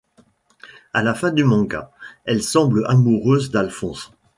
[0.93, 1.91] À la fin du manga,
[2.25, 4.11] elle semble amoureuse d'Alphonse.